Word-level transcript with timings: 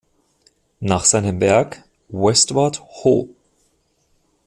Nach 0.79 1.05
seinem 1.05 1.39
Werk 1.41 1.83
"Westward 2.09 2.81
Ho! 2.81 3.29